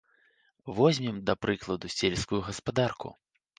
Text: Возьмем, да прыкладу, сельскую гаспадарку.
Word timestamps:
Возьмем, 0.77 1.19
да 1.27 1.35
прыкладу, 1.35 1.87
сельскую 1.87 2.41
гаспадарку. 2.41 3.15